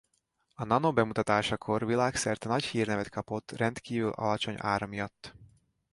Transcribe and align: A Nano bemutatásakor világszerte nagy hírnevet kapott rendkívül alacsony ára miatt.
A 0.55 0.63
Nano 0.63 0.93
bemutatásakor 0.93 1.85
világszerte 1.85 2.47
nagy 2.49 2.65
hírnevet 2.65 3.09
kapott 3.09 3.51
rendkívül 3.51 4.09
alacsony 4.11 4.55
ára 4.57 4.85
miatt. 4.85 5.33